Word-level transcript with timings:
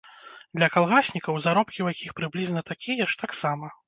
Для 0.59 0.69
калгаснікаў, 0.75 1.37
заробкі 1.45 1.71
ў 1.81 1.87
якіх 1.95 2.15
прыблізна 2.21 2.65
такія 2.71 3.09
ж, 3.13 3.19
таксама. 3.25 3.71